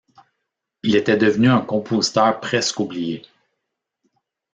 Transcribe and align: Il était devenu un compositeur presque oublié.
Il 0.81 0.95
était 0.95 1.15
devenu 1.15 1.49
un 1.49 1.61
compositeur 1.61 2.39
presque 2.39 2.79
oublié. 2.79 3.21